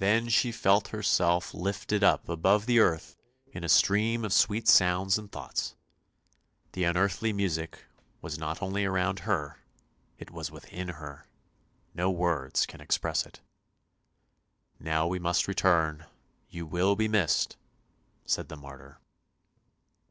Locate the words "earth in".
2.78-3.64